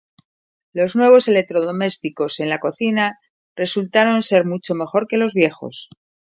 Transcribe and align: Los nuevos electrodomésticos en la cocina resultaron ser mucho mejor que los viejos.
Los 0.73 0.95
nuevos 0.95 1.27
electrodomésticos 1.27 2.39
en 2.39 2.49
la 2.49 2.57
cocina 2.57 3.19
resultaron 3.55 4.23
ser 4.23 4.45
mucho 4.45 4.73
mejor 4.73 5.07
que 5.07 5.17
los 5.17 5.35
viejos. 5.35 5.91